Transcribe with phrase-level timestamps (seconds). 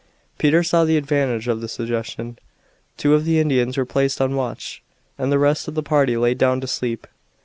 [0.39, 2.39] Peter saw the advantage of the suggestion.
[2.97, 4.81] Two of the Indians were placed on watch,
[5.15, 7.05] and the rest of the party lay down to sleep.